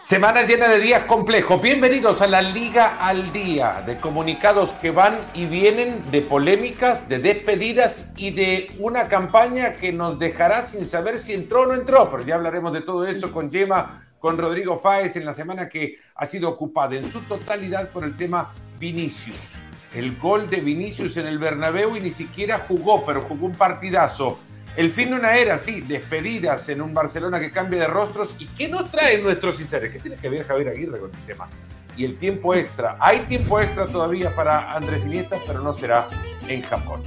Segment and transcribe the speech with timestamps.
[0.00, 1.60] Semana llena de días complejos.
[1.60, 7.18] Bienvenidos a la Liga al Día, de comunicados que van y vienen, de polémicas, de
[7.18, 12.08] despedidas y de una campaña que nos dejará sin saber si entró o no entró.
[12.12, 15.98] Pero ya hablaremos de todo eso con Yema, con Rodrigo Fáez en la semana que
[16.14, 19.58] ha sido ocupada en su totalidad por el tema Vinicius.
[19.92, 24.38] El gol de Vinicius en el Bernabéu y ni siquiera jugó, pero jugó un partidazo
[24.78, 28.36] el fin de una era, sí, despedidas en un Barcelona que cambia de rostros.
[28.38, 29.90] ¿Y qué nos trae nuestros sinceros?
[29.90, 31.48] ¿Qué tiene que ver Javier Aguirre con el tema?
[31.96, 32.96] Y el tiempo extra.
[33.00, 36.08] Hay tiempo extra todavía para Andrés Iniesta, pero no será
[36.46, 37.02] en Japón.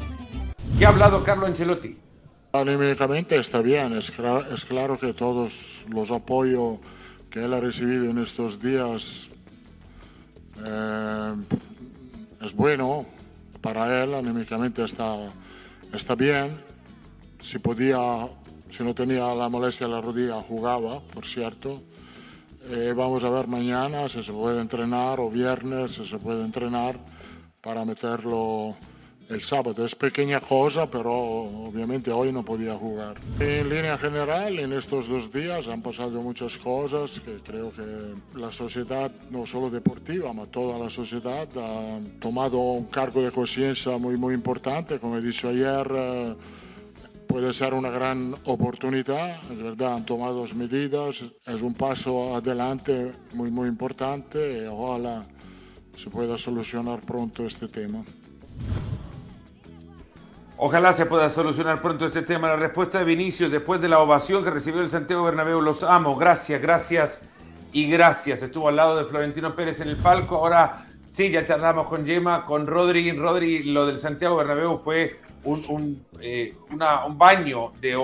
[0.78, 1.98] ¿Qué ha hablado Carlo Ancelotti?
[2.52, 3.94] Anímicamente está bien.
[3.94, 4.12] Es,
[4.52, 6.80] es claro que todos los apoyos
[7.30, 9.30] que él ha recibido en estos días
[10.62, 11.36] eh,
[12.42, 13.06] es bueno
[13.62, 14.14] para él.
[14.14, 15.16] Anímicamente está,
[15.94, 16.71] está bien
[17.42, 18.30] si podía,
[18.70, 21.82] si no tenía la molestia en la rodilla, jugaba, por cierto.
[22.70, 26.96] Eh, vamos a ver mañana si se puede entrenar o viernes si se puede entrenar
[27.60, 28.76] para meterlo
[29.30, 29.84] el sábado.
[29.84, 33.18] Es pequeña cosa, pero obviamente hoy no podía jugar.
[33.40, 38.52] En línea general, en estos dos días han pasado muchas cosas que creo que la
[38.52, 44.18] sociedad, no solo deportiva, sino toda la sociedad ha tomado un cargo de conciencia muy,
[44.18, 45.00] muy importante.
[45.00, 46.36] Como he dicho ayer, eh,
[47.32, 53.50] puede ser una gran oportunidad, es verdad, han tomado medidas, es un paso adelante muy,
[53.50, 55.24] muy importante y ojalá
[55.96, 58.04] se pueda solucionar pronto este tema.
[60.58, 62.50] Ojalá se pueda solucionar pronto este tema.
[62.50, 66.18] La respuesta de Vinicius después de la ovación que recibió el Santiago Bernabéu, los amo,
[66.18, 67.22] gracias, gracias
[67.72, 68.42] y gracias.
[68.42, 72.46] Estuvo al lado de Florentino Pérez en el palco, ahora sí, ya charlamos con Yema,
[72.46, 73.10] con Rodri.
[73.14, 77.98] Rodri, lo del Santiago Bernabéu fue un, eh, un, baño de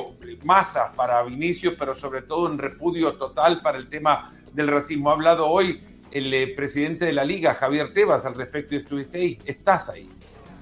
[0.43, 5.09] masa para Vinicius, pero sobre todo un repudio total para el tema del racismo.
[5.09, 9.19] Ha hablado hoy el eh, presidente de la liga, Javier Tebas, al respecto y estuviste
[9.19, 9.39] ahí.
[9.45, 10.09] Estás ahí.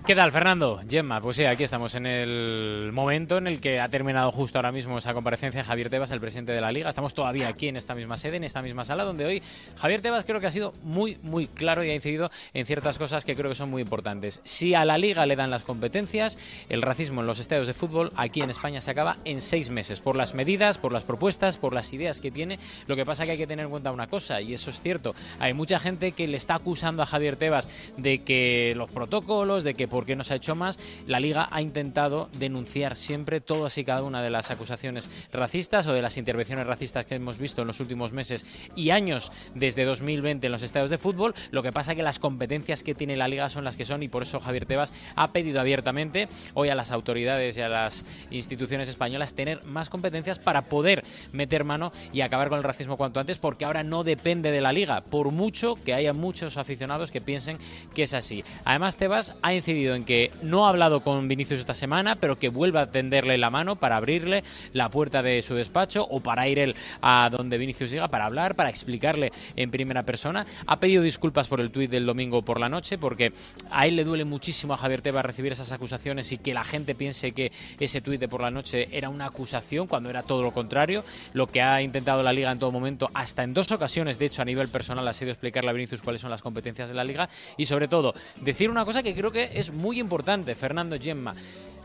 [0.05, 0.79] ¿Qué tal, Fernando?
[0.88, 4.71] Gemma, pues sí, aquí estamos en el momento en el que ha terminado justo ahora
[4.71, 6.89] mismo esa comparecencia de Javier Tebas, el presidente de la Liga.
[6.89, 9.41] Estamos todavía aquí en esta misma sede, en esta misma sala, donde hoy
[9.77, 13.25] Javier Tebas creo que ha sido muy, muy claro y ha incidido en ciertas cosas
[13.25, 14.41] que creo que son muy importantes.
[14.44, 16.38] Si a la Liga le dan las competencias,
[16.69, 20.01] el racismo en los estadios de fútbol aquí en España se acaba en seis meses,
[20.01, 22.59] por las medidas, por las propuestas, por las ideas que tiene.
[22.85, 24.79] Lo que pasa es que hay que tener en cuenta una cosa, y eso es
[24.81, 25.15] cierto.
[25.39, 29.73] Hay mucha gente que le está acusando a Javier Tebas de que los protocolos, de
[29.73, 33.78] que por qué no se ha hecho más, la Liga ha intentado denunciar siempre todas
[33.78, 37.61] y cada una de las acusaciones racistas o de las intervenciones racistas que hemos visto
[37.61, 38.45] en los últimos meses
[38.75, 41.33] y años desde 2020 en los estadios de fútbol.
[41.51, 44.03] Lo que pasa es que las competencias que tiene la Liga son las que son
[44.03, 48.06] y por eso Javier Tebas ha pedido abiertamente hoy a las autoridades y a las
[48.31, 53.22] instituciones españolas tener más competencias para poder meter mano y acabar con el racismo cuanto
[53.22, 57.22] antes, porque ahora no depende de la Liga, por mucho que haya muchos aficionados que
[57.22, 57.57] piensen
[57.94, 58.44] que es así.
[58.66, 62.50] Además, Tebas ha incidido en que no ha hablado con Vinicius esta semana, pero que
[62.50, 66.59] vuelva a tenderle la mano para abrirle la puerta de su despacho o para ir
[66.59, 70.45] él a donde Vinicius llega para hablar, para explicarle en primera persona.
[70.66, 73.34] Ha pedido disculpas por el tuit del domingo por la noche porque
[73.69, 76.95] a él le duele muchísimo a Javier Tebas recibir esas acusaciones y que la gente
[76.95, 80.53] piense que ese tuit de por la noche era una acusación cuando era todo lo
[80.53, 81.03] contrario.
[81.34, 84.41] Lo que ha intentado la liga en todo momento, hasta en dos ocasiones, de hecho
[84.41, 87.29] a nivel personal, ha sido explicarle a Vinicius cuáles son las competencias de la liga
[87.57, 91.36] y sobre todo decir una cosa que creo que es muy importante Fernando Gemma.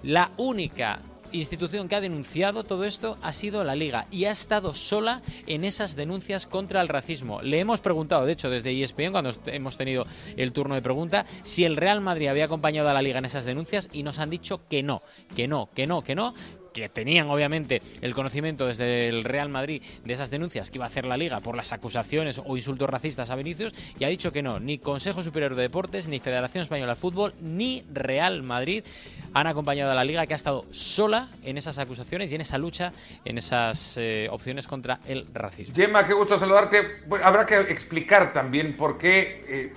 [0.03, 1.01] La única
[1.33, 5.65] institución que ha denunciado todo esto ha sido la Liga y ha estado sola en
[5.65, 7.41] esas denuncias contra el racismo.
[7.43, 10.07] Le hemos preguntado, de hecho, desde ESPN, cuando hemos tenido
[10.37, 13.45] el turno de pregunta, si el Real Madrid había acompañado a la Liga en esas
[13.45, 15.03] denuncias y nos han dicho que no,
[15.37, 16.35] que no, que no, que no,
[16.73, 20.89] que tenían obviamente el conocimiento desde el Real Madrid de esas denuncias que iba a
[20.89, 24.43] hacer la liga por las acusaciones o insultos racistas a Vinicius y ha dicho que
[24.43, 28.85] no, ni Consejo Superior de Deportes, ni Federación Española de Fútbol, ni Real Madrid
[29.33, 32.59] han acompañado a la liga que ha estado sola en esas acusaciones y en esa
[32.59, 32.93] lucha,
[33.25, 35.75] en esas eh, opciones contra el racismo.
[35.75, 37.03] Gemma, qué gusto saludarte.
[37.23, 39.45] Habrá que explicar también por qué...
[39.49, 39.73] Eh,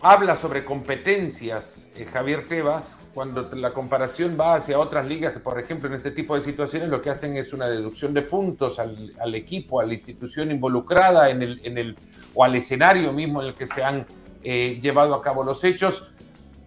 [0.00, 5.58] habla sobre competencias eh, Javier Tebas cuando la comparación va hacia otras ligas que, por
[5.58, 9.34] ejemplo, en este tipo de situaciones lo que hacen es una deducción de puntos al,
[9.34, 11.96] equipo, a la institución involucrada en el,
[12.32, 14.06] o al escenario mismo en el que se han
[14.44, 16.12] eh, llevado a cabo los hechos,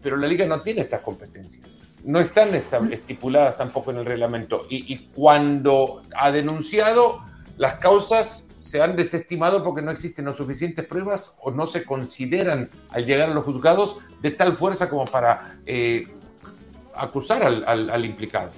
[0.01, 1.79] pero la liga no tiene estas competencias.
[2.03, 4.65] No están estipuladas tampoco en el reglamento.
[4.69, 7.19] Y, y cuando ha denunciado,
[7.55, 12.69] las causas se han desestimado porque no existen las suficientes pruebas o no se consideran
[12.89, 16.07] al llegar a los juzgados de tal fuerza como para eh,
[16.95, 18.51] acusar al, implicado.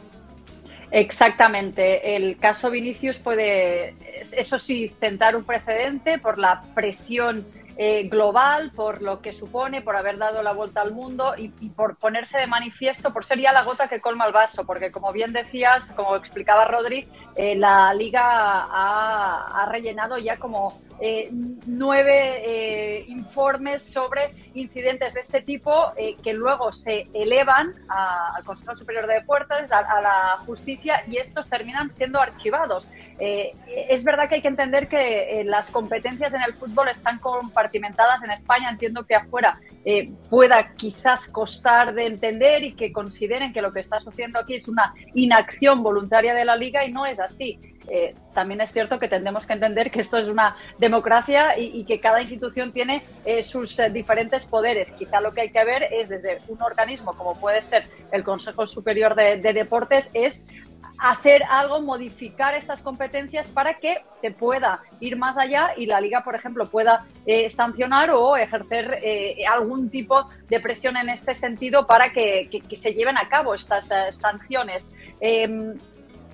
[0.91, 2.15] Exactamente.
[2.15, 3.95] El caso Vinicius puede,
[4.31, 7.45] eso sí, sentar un precedente por la presión
[7.75, 11.95] eh, global, por lo que supone, por haber dado la vuelta al mundo y, por
[11.95, 15.33] ponerse de manifiesto, por ser ya la gota que colma el vaso, porque como bien
[15.33, 23.83] decías, como explicaba Rodri, eh, la liga ha, rellenado ya como eh, nueve eh, informes
[23.83, 29.71] sobre incidentes de este tipo eh, que luego se elevan al Consejo Superior de Deportes,
[29.71, 32.89] a, la justicia y estos terminan siendo archivados.
[33.19, 38.31] es verdad que hay que entender que las competencias en el fútbol están compartimentadas en
[38.31, 38.69] España.
[38.69, 39.59] Entiendo que afuera
[40.29, 44.67] pueda quizás costar de entender y que consideren que lo que está sucediendo aquí es
[44.67, 47.59] una inacción voluntaria de la liga y no es así.
[47.88, 52.00] Eh, también es cierto que tendremos que entender que esto es una democracia y, que
[52.00, 54.91] cada institución tiene eh, sus eh, diferentes poderes.
[54.91, 58.65] Quizá lo que hay que ver es desde un organismo como puede ser el Consejo
[58.65, 60.47] Superior de, Deportes, es
[60.97, 66.24] hacer algo, modificar estas competencias para que se pueda ir más allá y la liga,
[66.24, 67.06] por ejemplo, pueda
[67.53, 69.00] sancionar o ejercer
[69.50, 73.89] algún tipo de presión en este sentido para que, que se lleven a cabo estas
[74.15, 74.91] sanciones.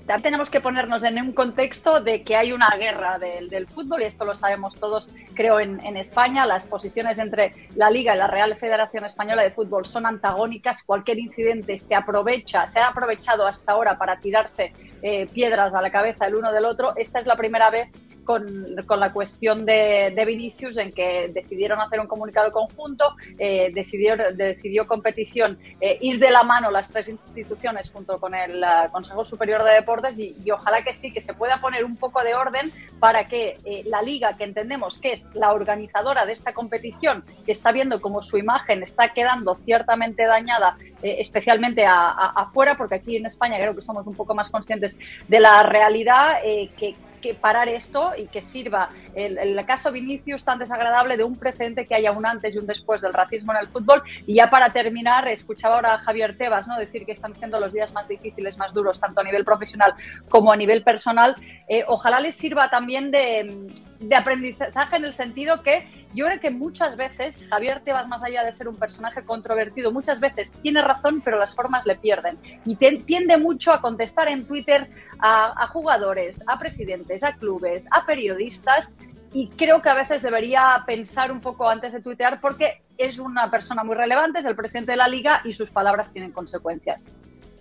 [0.09, 4.05] Em, tenemos que ponernos en un contexto de que hay una guerra del, fútbol y
[4.05, 6.47] esto lo sabemos todos, creo, en, España.
[6.47, 10.83] Las posiciones entre la Liga y la Real Federación Española de Fútbol son antagónicas.
[10.83, 14.73] Cualquier incidente se aprovecha, se ha aprovechado hasta ahora para tirarse
[15.03, 16.93] eh, piedras a la cabeza el uno del otro.
[16.95, 17.89] Esta es la primera vez
[18.29, 25.57] con, la cuestión de, Vinicius, en que decidieron hacer un comunicado conjunto, eh, decidió, competición
[25.81, 29.71] eh, ir de la mano las tres instituciones junto con el eh, Consejo Superior de
[29.71, 33.57] Deportes y, ojalá que sí, que se pueda poner un poco de orden para que
[33.85, 38.21] la liga, que entendemos que es la organizadora de esta competición, que está viendo como
[38.21, 44.05] su imagen está quedando ciertamente dañada especialmente afuera, porque aquí en España creo que somos
[44.05, 46.41] un poco más conscientes de la realidad,
[46.77, 51.35] que, que parar esto y que sirva el, el, caso Vinicius tan desagradable de un
[51.35, 54.01] precedente que haya un antes y un después del racismo en el fútbol.
[54.25, 56.77] Y ya para terminar, escuchaba ahora a Javier Tebas ¿no?
[56.77, 59.93] decir que están siendo los días más difíciles, más duros, tanto a nivel profesional
[60.29, 61.35] como a nivel personal.
[61.67, 63.67] Eh, ojalá les sirva también de,
[63.99, 68.43] de aprendizaje en el sentido que yo creo que muchas veces Javier Tebas, más allá
[68.43, 72.39] de ser un personaje controvertido, muchas veces tiene razón, pero las formas le pierden.
[72.65, 78.95] Y tiende mucho a contestar en Twitter a, jugadores, a presidentes, a clubes, a periodistas.
[79.33, 83.51] Y creo que a veces debería pensar un poco antes de tuitear porque es una
[83.51, 87.19] persona muy relevante, es el presidente de la liga y sus palabras tienen consecuencias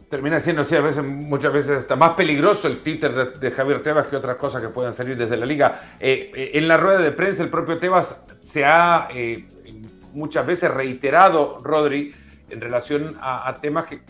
[0.09, 4.07] termina siendo así a veces, muchas veces hasta más peligroso el Twitter de, Javier Tebas
[4.07, 5.81] que otras cosas que puedan salir desde la liga.
[6.01, 9.47] Eh, eh, en la rueda de prensa el propio Tebas se ha eh,
[10.13, 12.15] muchas veces reiterado, Rodri,
[12.49, 14.01] en relación a, temas que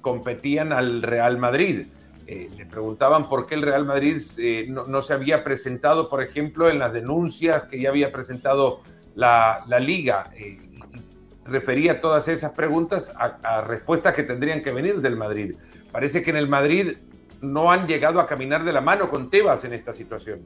[0.00, 1.86] competían al Real Madrid.
[2.26, 4.20] le preguntaban por qué el Real Madrid
[4.68, 8.80] no, se había presentado, por ejemplo, en las denuncias que ya había presentado
[9.14, 10.32] la liga
[11.44, 15.56] refería todas esas preguntas a, respuestas que tendrían que venir del Madrid.
[15.92, 16.96] Parece que en el Madrid
[17.40, 20.40] no han llegado a caminar de la mano con Tebas en esta situación.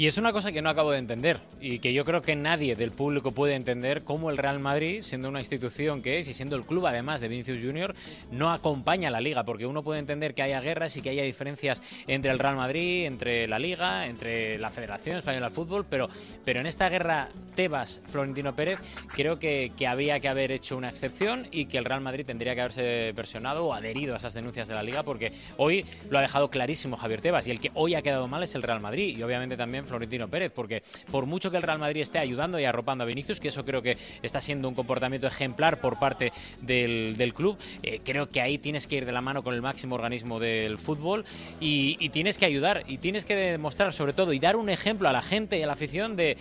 [0.00, 2.76] Y es una cosa que no acabo de entender y que yo creo que nadie
[2.76, 6.54] del público puede entender cómo el Real Madrid, siendo una institución que es y siendo
[6.54, 7.96] el club además de Vinicius Junior,
[8.30, 11.24] no acompaña a la liga, porque uno puede entender que haya guerras y que haya
[11.24, 16.08] diferencias entre el Real Madrid, entre la liga, entre la Federación Española de Fútbol, pero,
[16.44, 18.78] pero en esta guerra Tebas-Florentino Pérez
[19.16, 22.54] creo que, que había que haber hecho una excepción y que el Real Madrid tendría
[22.54, 26.22] que haberse versionado o adherido a esas denuncias de la liga, porque hoy lo ha
[26.22, 29.18] dejado clarísimo Javier Tebas y el que hoy ha quedado mal es el Real Madrid
[29.18, 32.64] y obviamente también Florentino Pérez, porque por mucho que el Real Madrid esté ayudando y
[32.64, 37.32] arropando a Vinicius, que eso creo que está siendo un comportamiento ejemplar por parte del,
[37.34, 40.38] club, eh, creo que ahí tienes que ir de la mano con el máximo organismo
[40.38, 41.24] del fútbol
[41.60, 45.12] y, tienes que ayudar y tienes que demostrar sobre todo y dar un ejemplo a
[45.12, 46.36] la gente y a la afición de,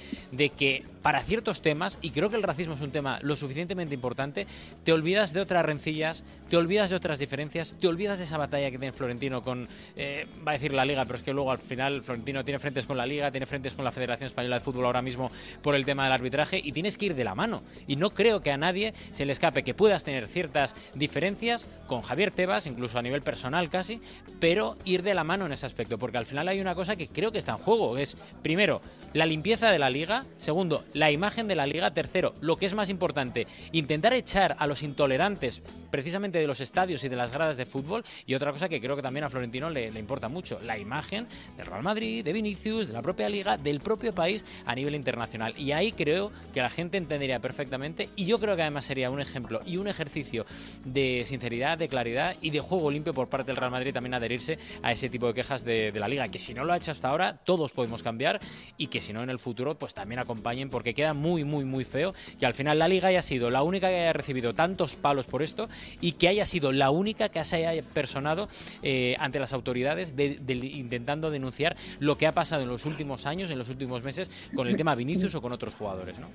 [0.57, 4.47] que para ciertos temas, y creo que el racismo es un tema lo suficientemente importante,
[4.83, 8.71] te olvidas de otras rencillas, te olvidas de otras diferencias, te olvidas de esa batalla
[8.71, 11.59] que tiene Florentino con, eh, va a decir la liga, pero es que luego al
[11.59, 14.86] final Florentino tiene frentes con la liga, tiene frentes con la Federación Española de Fútbol
[14.86, 15.29] ahora mismo
[15.62, 17.62] por el tema del arbitraje, y tienes que ir de la mano.
[17.86, 22.01] Y no creo que a nadie se le escape que puedas tener ciertas diferencias con
[22.01, 24.01] Javier Tebas, incluso a nivel personal casi,
[24.39, 27.08] pero ir de la mano en ese aspecto, porque al final hay una cosa que
[27.08, 28.82] creo que está en juego, es primero
[29.13, 31.94] la limpieza de la liga, segundo la imagen de la liga.
[31.94, 37.03] Tercero, lo que es más importante, intentar echar a los intolerantes precisamente de los estadios
[37.03, 38.03] y de las gradas de fútbol.
[38.25, 41.27] Y otra cosa que creo que también a Florentino le, le importa mucho, la imagen
[41.56, 45.53] del Real Madrid, de Vinicius, de la propia liga, del propio país a nivel internacional.
[45.57, 49.19] Y ahí creo que la gente entendería perfectamente y yo creo que además sería un
[49.19, 50.46] ejemplo y un ejercicio
[50.86, 54.57] de sinceridad, de claridad y de juego limpio por parte del Real Madrid también adherirse
[54.81, 57.10] a ese tipo de quejas de, la liga, que si no lo ha hecho hasta
[57.10, 58.39] ahora, todos podemos cambiar
[58.77, 61.86] y que si no en el futuro, pues también acompañen porque queda muy, muy, muy
[61.86, 65.25] feo que al final la liga haya sido la única que haya recibido tantos palos
[65.25, 65.69] por esto
[66.01, 68.48] y que haya sido la única que se haya personado
[68.84, 73.16] eh, ante las autoridades de, de, intentando denunciar lo que ha pasado en los últimos
[73.25, 76.27] años, en los últimos meses con el tema Vinicius o con otros jugadores, ¿no?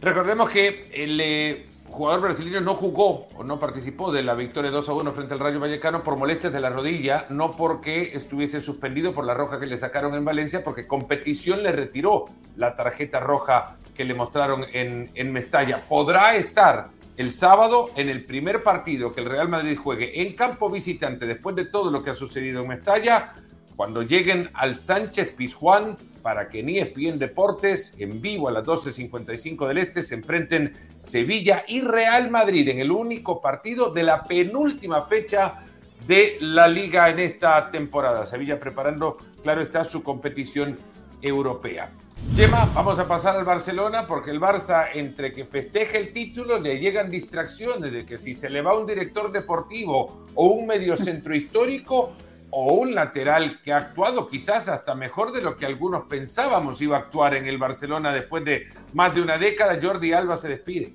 [0.00, 4.88] Recordemos que el eh, jugador brasileño no jugó o no participó de la victoria 2
[4.88, 9.12] a 1 frente al Rayo Vallecano por molestias de la rodilla, no porque estuviese suspendido
[9.12, 12.26] por la roja que le sacaron en Valencia, porque competición le retiró
[12.56, 15.82] la tarjeta roja que le mostraron en, en Mestalla.
[15.88, 20.68] Podrá estar el sábado en el primer partido que el Real Madrid juegue en campo
[20.68, 23.32] visitante después de todo lo que ha sucedido en Mestalla,
[23.76, 29.68] cuando lleguen al Sánchez Pizjuán para que ni ESPN Deportes en vivo a las 12.55
[29.68, 35.02] del Este se enfrenten Sevilla y Real Madrid en el único partido de la penúltima
[35.02, 35.60] fecha
[36.06, 38.26] de la liga en esta temporada.
[38.26, 40.76] Sevilla preparando, claro está, su competición
[41.22, 41.90] europea.
[42.34, 46.78] Gemma, vamos a pasar al Barcelona porque el Barça, entre que festeja el título, le
[46.78, 52.12] llegan distracciones de que si se le va un director deportivo o un mediocentro histórico,
[52.58, 56.96] o un lateral que ha actuado quizás hasta mejor de lo que algunos pensábamos iba
[56.96, 60.94] a actuar en el Barcelona después de más de una década, Jordi Alba se despide.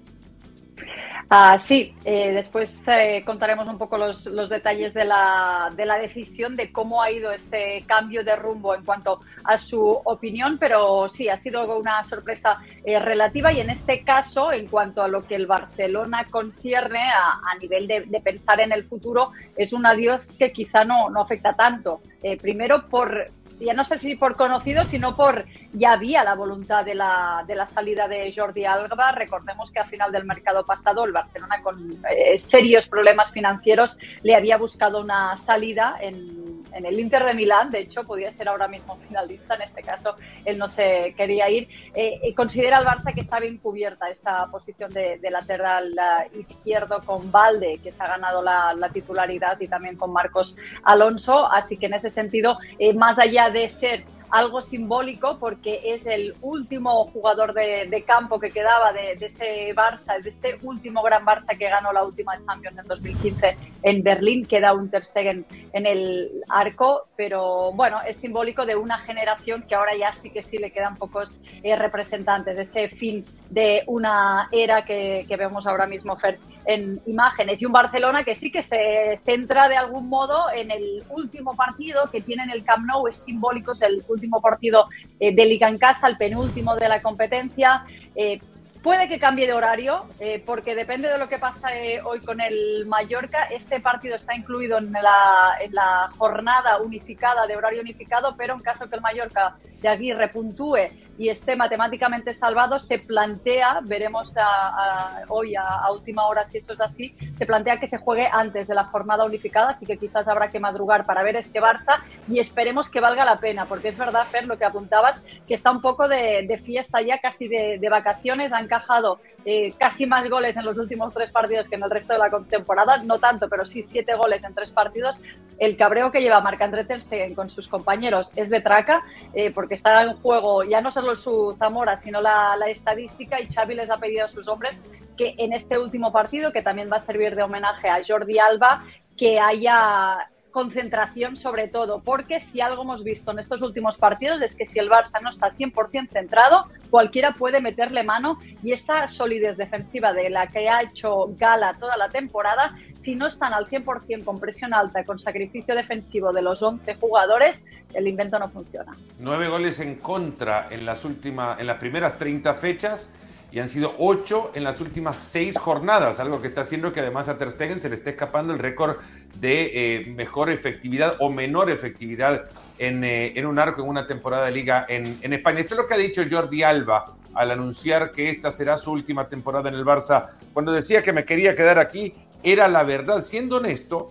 [1.33, 5.97] Ah, sí, eh, después eh, contaremos un poco los, los detalles de la, de la,
[5.97, 11.07] decisión, de cómo ha ido este cambio de rumbo en cuanto a su opinión, pero
[11.07, 15.21] sí, ha sido una sorpresa eh, relativa y en este caso, en cuanto a lo
[15.21, 19.85] que el Barcelona concierne a, a nivel de, de, pensar en el futuro, es un
[19.85, 22.01] adiós que quizá no, no afecta tanto.
[22.21, 23.31] Eh, primero por,
[23.61, 27.55] ya no sé si por conocido, sino por ya había la voluntad de la, de
[27.55, 29.11] la salida de Jordi Alba.
[29.11, 34.35] Recordemos que a final del mercado pasado el Barcelona con eh, serios problemas financieros le
[34.35, 37.71] había buscado una salida en, en, el Inter de Milán.
[37.71, 39.55] De hecho, podía ser ahora mismo finalista.
[39.55, 41.67] En este caso, él no se quería ir.
[41.93, 47.31] Eh, considera el Barça que está bien cubierta esta posición de, lateral uh, izquierdo con
[47.31, 51.45] Valde, que se ha ganado la, la, titularidad, y también con Marcos Alonso.
[51.51, 56.33] Así que en ese sentido, eh, más allá de ser algo simbólico porque es el
[56.41, 61.25] último jugador de, de campo que quedaba de, de, ese Barça, de este último gran
[61.25, 65.85] Barça que ganó la última Champions en 2015 en Berlín, queda un Ter Stegen en
[65.85, 70.57] el arco, pero bueno, es simbólico de una generación que ahora ya sí que sí
[70.57, 76.15] le quedan pocos eh, representantes, ese fin de una era que, que vemos ahora mismo,
[76.15, 80.71] Fer, en imágenes y un Barcelona que sí que se centra de algún modo en
[80.71, 84.87] el último partido que tiene en el Camp Nou, es simbólico, es el último partido
[85.19, 87.83] eh, de Liga en casa, el penúltimo de la competencia.
[88.15, 88.39] Eh,
[88.83, 92.87] Puede que cambie de horario, eh, porque depende de lo que pase hoy con el
[92.87, 93.43] Mallorca.
[93.43, 98.61] Este partido está incluido en la, en la, jornada unificada de horario unificado, pero en
[98.61, 100.87] caso que el Mallorca de Aguirre puntúe
[101.21, 106.57] y esté matemáticamente salvado, se plantea, veremos a, a, hoy a, a, última hora si
[106.57, 109.97] eso es así, se plantea que se juegue antes de la jornada unificada, así que
[109.97, 113.89] quizás habrá que madrugar para ver este Barça y esperemos que valga la pena, porque
[113.89, 117.47] es verdad, Fer, lo que apuntabas, que está un poco de, de fiesta ya, casi
[117.47, 121.75] de, de vacaciones, han encajado eh, casi más goles en los últimos tres partidos que
[121.75, 125.19] en el resto de la temporada, no tanto, pero sí siete goles en tres partidos.
[125.57, 129.01] El cabreo que lleva Marc-André Ter Stegen con sus compañeros es de traca,
[129.33, 133.47] eh, porque está en juego ya no solo su Zamora, sino la, la estadística, y
[133.47, 134.83] Xavi les ha pedido a sus hombres
[135.17, 138.85] que en este último partido, que también va a servir de homenaje a Jordi Alba,
[139.17, 144.55] que haya concentración sobre todo, porque si algo hemos visto en estos últimos partidos es
[144.55, 149.57] que si el Barça no está 100% centrado, cualquiera puede meterle mano y esa solidez
[149.57, 154.23] defensiva de la que ha hecho gala toda la temporada, si no están al 100%
[154.23, 158.91] con presión alta, con sacrificio defensivo de los 11 jugadores, el invento no funciona.
[159.19, 163.09] Nueve goles en contra en las, últimas, en las primeras 30 fechas
[163.51, 167.27] y han sido ocho en las últimas seis jornadas, algo que está haciendo que además
[167.27, 168.97] a Ter Stegen se le esté escapando el récord
[169.35, 172.45] de eh, mejor efectividad o menor efectividad
[172.77, 175.59] en, eh, en, un arco en una temporada de liga en, en, España.
[175.59, 179.27] Esto es lo que ha dicho Jordi Alba al anunciar que esta será su última
[179.27, 180.27] temporada en el Barça.
[180.53, 184.09] Cuando decía que me quería quedar aquí, era la verdad, siendo honesto,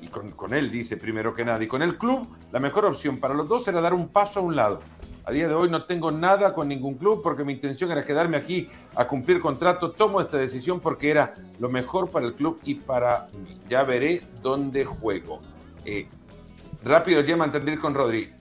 [0.00, 3.18] y con, con él dice primero que nada, y con el club, la mejor opción
[3.18, 4.80] para los dos era dar un paso a un lado
[5.24, 8.36] A día de hoy no tengo nada con ningún club porque mi intención era quedarme
[8.36, 9.92] aquí a cumplir contrato.
[9.92, 13.60] Tomo esta decisión porque era lo mejor para el club y para mí.
[13.68, 15.40] Ya veré dónde juego.
[15.84, 16.08] Eh,
[16.82, 18.32] rápido, ya entender con Rodri.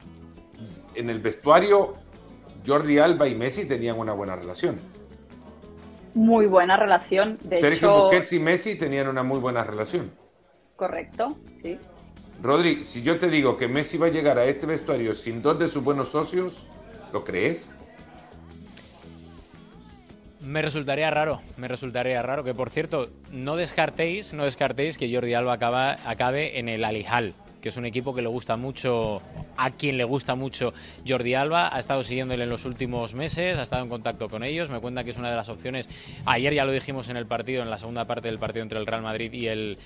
[0.95, 1.93] En el vestuario,
[2.65, 4.77] Jordi Alba y Messi tenían una buena relación.
[6.15, 7.37] Muy buena relación.
[7.43, 10.11] De Sergio Busquets y Messi tenían una muy buena relación.
[10.75, 11.77] Correcto, sí.
[12.41, 15.59] Rodri, si yo te digo que Messi va a llegar a este vestuario sin dos
[15.59, 16.67] de sus buenos socios,
[17.13, 17.75] ¿lo crees?
[20.39, 25.35] Me resultaría raro, me resultaría raro que por cierto, no descartéis, no descartéis que Jordi
[25.35, 29.21] Alba acabe en el Alijal, que es un equipo que le gusta mucho,
[29.55, 30.73] a quien le gusta mucho
[31.07, 34.69] Jordi Alba, ha estado siguiéndole en los últimos meses, ha estado en contacto con ellos,
[34.69, 35.89] me cuenta que es una de las opciones,
[36.25, 38.87] ayer ya lo dijimos en el partido, en la segunda parte del partido entre el
[38.87, 39.77] Real Madrid y el,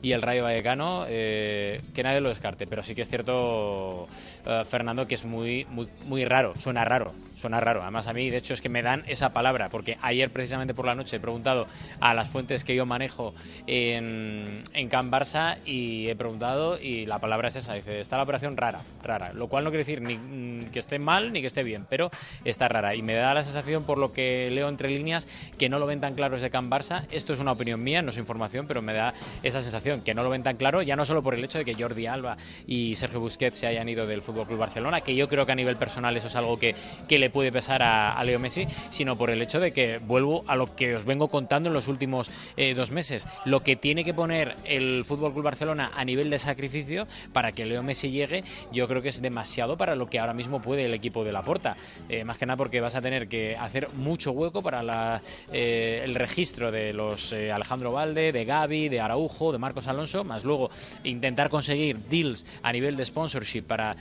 [0.00, 4.08] y el Rayo Vallecano, eh, que nadie lo descarte, pero sí que es cierto,
[4.46, 8.30] eh, Fernando, que es muy, muy, muy raro, suena raro, suena raro, además a mí
[8.30, 11.20] de hecho es que me dan esa palabra, porque ayer precisamente por la noche he
[11.20, 11.66] preguntado
[12.00, 13.34] a las fuentes que yo manejo
[13.66, 18.24] en, en Can Barça y he preguntado y la palabra es esa, dice, está la
[18.24, 21.46] operación rara, rara, lo cual no quiere decir ni mm, que esté mal ni que
[21.46, 22.10] esté bien, pero
[22.44, 25.26] está rara y me da la sensación por lo que leo entre líneas
[25.56, 28.10] que no lo ven tan claro ese Can Barça, esto es una opinión mía, no
[28.10, 31.06] es información, pero me da esa sensación que no lo ven tan claro, ya no
[31.06, 34.20] solo por el hecho de que Jordi Alba y Sergio Busquets se hayan ido del
[34.20, 36.74] Fútbol Club Barcelona, que yo creo que a nivel personal eso es algo que,
[37.08, 40.56] que le puede pesar a, Leo Messi, sino por el hecho de que vuelvo a
[40.56, 43.26] lo que os vengo contando en los últimos eh, dos meses.
[43.44, 47.64] Lo que tiene que poner el Fútbol Club Barcelona a nivel de sacrificio para que
[47.64, 50.94] Leo Messi llegue, yo creo que es demasiado para lo que ahora mismo puede el
[50.94, 51.76] equipo de la Porta.
[52.08, 56.02] Eh, más que nada porque vas a tener que hacer mucho hueco para la, eh,
[56.04, 60.44] el registro de los eh, Alejandro Valde, de Gaby, de Araujo, de Marcos Alonso, más
[60.44, 60.70] luego
[61.04, 63.96] intentar conseguir deals a nivel de sponsorship para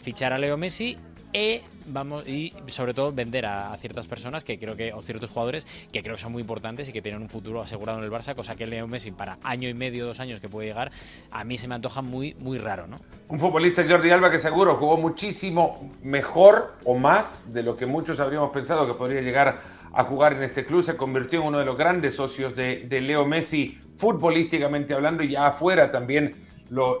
[0.00, 0.96] fichar a Leo Messi
[1.32, 5.66] y vamos y sobre todo vender a, ciertas personas que creo que o ciertos jugadores
[5.92, 8.34] que creo que son muy importantes y que tienen un futuro asegurado en el Barça
[8.34, 10.92] cosa que Leo Messi para año y medio dos años que puede llegar
[11.30, 12.98] a mí se me antoja muy muy raro no
[13.28, 18.20] un futbolista Jordi Alba que seguro jugó muchísimo mejor o más de lo que muchos
[18.20, 20.82] habríamos pensado que podría llegar a jugar en este club.
[20.82, 25.30] Se convirtió en uno de los grandes socios de, de Leo Messi futbolísticamente hablando y
[25.30, 26.34] ya afuera también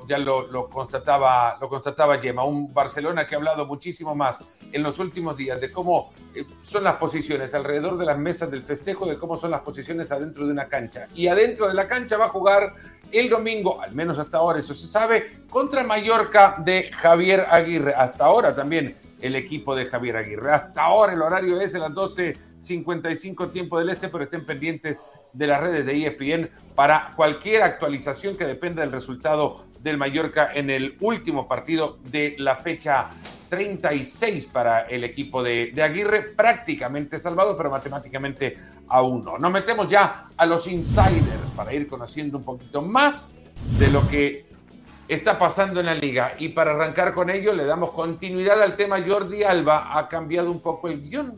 [0.06, 4.98] ya lo, constataba, lo constataba Gemma, un Barcelona que ha hablado muchísimo más en los
[4.98, 9.16] últimos días de cómo eh, son las posiciones alrededor de las mesas del festejo, de
[9.16, 11.08] cómo son las posiciones adentro de una cancha.
[11.14, 12.74] Y adentro de la cancha va a jugar
[13.10, 17.94] el domingo, al menos hasta ahora eso se sabe, contra Mallorca de Javier Aguirre.
[17.94, 20.52] Hasta ahora también el equipo de Javier Aguirre.
[20.52, 25.00] Hasta ahora el horario es a las 12.55 tiempo del este, pero estén pendientes
[25.32, 30.70] de las redes de ESPN para cualquier actualización que dependa del resultado del Mallorca en
[30.70, 33.08] el último partido de la fecha
[33.48, 38.56] 36 para el equipo de, Aguirre, prácticamente salvado, pero matemáticamente
[38.88, 39.36] aún no.
[39.38, 43.36] Nos metemos ya a los insiders para ir conociendo un poquito más
[43.78, 44.46] de lo que
[45.06, 46.34] está pasando en la liga.
[46.38, 49.98] Y para arrancar con ello, le damos continuidad al tema Jordi Alba.
[49.98, 51.36] Ha cambiado un poco el guion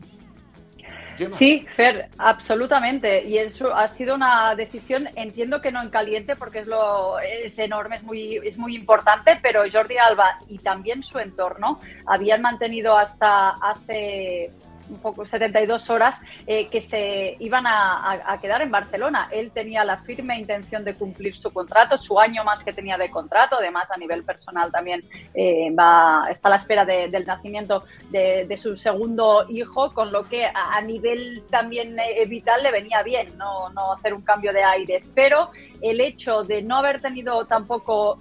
[1.31, 3.23] Sí, Fer, absolutamente.
[3.23, 7.57] Y eso ha sido una decisión, entiendo que no en caliente, porque es lo es
[7.59, 12.97] enorme, es muy, es muy importante, pero Jordi Alba y también su entorno habían mantenido
[12.97, 14.51] hasta hace
[14.89, 19.29] un poco 72 horas eh, que se iban a, quedar en Barcelona.
[19.31, 23.09] Él tenía la firme intención de cumplir su contrato, su año más que tenía de
[23.09, 28.55] contrato, además a nivel personal también eh, va, está a la espera del nacimiento de,
[28.57, 33.69] su segundo hijo, con lo que a, nivel también eh, vital le venía bien no,
[33.71, 35.11] no hacer un cambio de aires.
[35.13, 38.19] Pero el hecho de no haber tenido tampoco...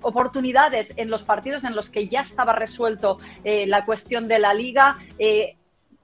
[0.00, 4.94] oportunidades en los partidos en los que ya estaba resuelto la cuestión de la liga,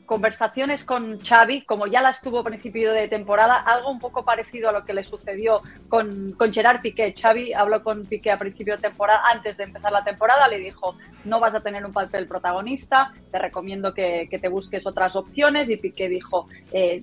[0.06, 4.68] conversaciones con Xavi, como ya las tuvo a principio de temporada, algo un poco parecido
[4.68, 7.14] a lo que le sucedió con, con Gerard Piqué.
[7.18, 10.96] Xavi habló con Piqué a principio de temporada, antes de empezar la temporada, le dijo,
[11.24, 15.70] no vas a tener un papel protagonista, te recomiendo que, que te busques otras opciones
[15.70, 17.02] y Piqué dijo, eh,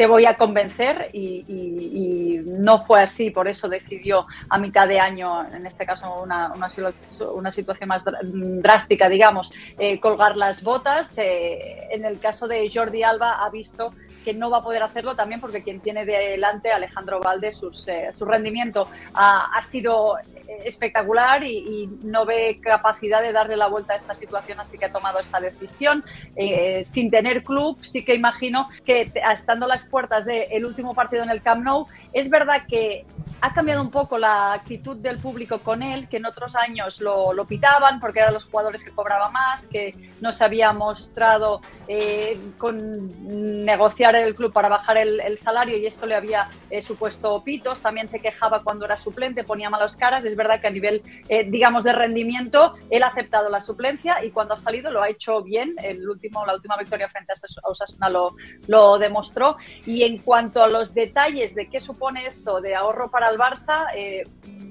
[0.00, 5.46] te voy a convencer y, no fue así, por eso decidió a mitad de año,
[5.52, 11.18] en este caso una, una, situación más drástica, digamos, eh, colgar las botas.
[11.18, 13.92] Eh, en el caso de Jordi Alba ha visto
[14.24, 18.10] que no va a poder hacerlo también porque quien tiene delante, Alejandro Valde, sus, eh,
[18.14, 20.16] su rendimiento ha, ha sido
[20.64, 24.92] espectacular y, no ve capacidad de darle la vuelta a esta situación, así que ha
[24.92, 26.04] tomado esta decisión.
[26.36, 31.30] Eh, sin tener club, sí que imagino que estando las puertas del último partido en
[31.30, 33.04] el Camp Nou, es verdad que
[33.40, 37.32] ha cambiado un poco la actitud del público con él, que en otros años lo,
[37.32, 42.38] lo pitaban porque eran los jugadores que cobraban más, que no se había mostrado eh,
[42.58, 47.80] con negociar el club para bajar el, salario y esto le había eh, supuesto pitos.
[47.80, 50.24] También se quejaba cuando era suplente, ponía malas caras.
[50.24, 54.30] Es verdad que a nivel, eh, digamos, de rendimiento, él ha aceptado la suplencia y
[54.30, 55.74] cuando ha salido lo ha hecho bien.
[55.82, 59.56] El último, la última victoria frente a Osasuna lo, lo demostró.
[59.86, 63.86] Y en cuanto a los detalles de qué supone esto de ahorro para el Barça,
[63.94, 64.24] eh,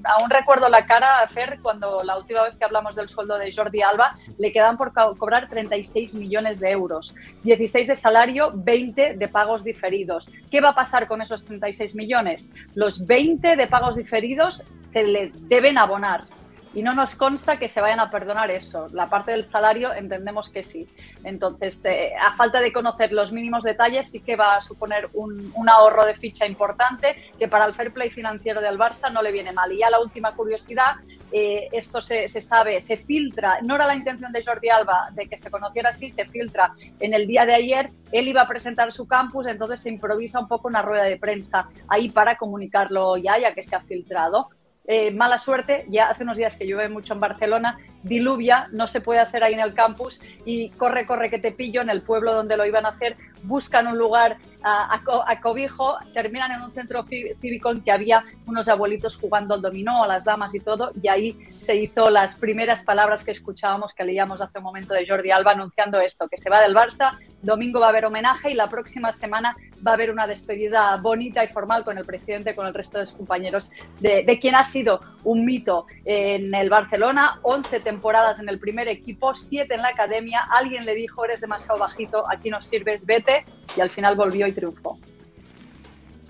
[0.04, 3.52] aún recuerdo la cara a Fer cuando la última vez que hablamos del sueldo de
[3.54, 9.28] Jordi Alba, le quedan por cobrar 36 millones de euros, 16 de salario, 20 de
[9.28, 10.30] pagos diferidos.
[10.52, 12.52] ¿Qué va a pasar con esos 36 millones?
[12.76, 16.26] Los 20 de pagos diferidos se le deben abonar
[16.74, 18.88] y no nos consta que se vayan a perdonar eso.
[18.92, 20.88] La parte del salario entendemos que sí.
[21.24, 25.52] Entonces, eh, a falta de conocer los mínimos detalles, sí que va a suponer un,
[25.68, 29.52] ahorro de ficha importante que para el fair play financiero del Barça no le viene
[29.52, 29.72] mal.
[29.72, 30.96] Y ya la última curiosidad,
[31.32, 35.28] eh, esto se, se, sabe, se filtra, no era la intención de Jordi Alba de
[35.28, 38.92] que se conociera así, se filtra en el día de ayer, él iba a presentar
[38.92, 43.38] su campus, entonces se improvisa un poco una rueda de prensa ahí para comunicarlo ya,
[43.38, 44.50] ya que se ha filtrado.
[44.92, 49.02] Eh, mala suerte, ya hace unos días que llueve mucho en Barcelona, diluvia, no se
[49.02, 52.34] puede hacer ahí en el campus y corre, corre que te pillo en el pueblo
[52.34, 57.72] donde lo iban a hacer, buscan un lugar a, cobijo, terminan en un centro cívico
[57.72, 61.34] en que había unos abuelitos jugando al dominó, a las damas y todo, y ahí
[61.58, 65.52] se hizo las primeras palabras que escuchábamos, que leíamos hace un momento de Jordi Alba
[65.52, 69.14] anunciando esto, que se va del Barça, domingo va a haber homenaje y la próxima
[69.14, 73.00] semana va a haber una despedida bonita y formal con el presidente, con el resto
[73.00, 78.40] de sus compañeros, de, de quien ha sido un mito en el Barcelona, 11 temporadas
[78.40, 82.52] en el primer equipo, 7 en la academia, alguien le dijo, eres demasiado bajito, aquí
[82.52, 83.44] no sirves, vete,
[83.76, 85.00] y al final volvió y triunfó.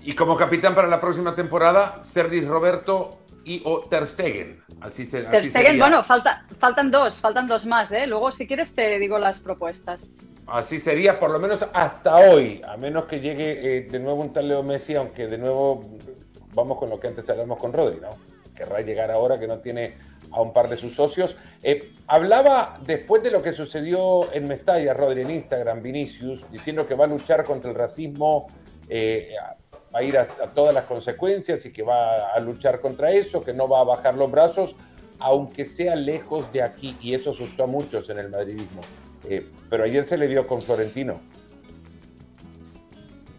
[0.02, 4.62] Y como capitán para la próxima temporada, Sergi Roberto y o Ter Stegen.
[4.80, 8.06] Así, se, Ter Stegen, bueno, falta, faltan dos, faltan dos más, ¿eh?
[8.06, 10.00] Luego, si quieres, te digo las propuestas.
[10.46, 14.32] Así sería, por lo menos hasta hoy, a menos que llegue eh, de nuevo un
[14.32, 15.98] tal Leo Messi, aunque de nuevo
[16.54, 18.16] vamos con lo que antes hablamos con Rodri, ¿no?
[18.56, 21.36] Querrá llegar ahora que no tiene a un par de sus socios.
[21.62, 26.94] Eh, hablaba después de lo que sucedió en Mestalla, Rodri, en Instagram, Vinicius, diciendo que
[26.94, 28.46] va a luchar contra el racismo,
[28.88, 29.34] eh,
[29.94, 33.52] va a ir a, todas las consecuencias y que va a luchar contra eso, que
[33.52, 34.76] no va a bajar los brazos,
[35.18, 36.96] aunque sea lejos de aquí.
[37.00, 38.80] Y eso asustó a muchos en el madridismo.
[39.28, 41.20] Eh, pero ayer se le dio con Florentino.